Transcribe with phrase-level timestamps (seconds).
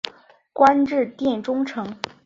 [0.51, 1.95] 官至殿中丞。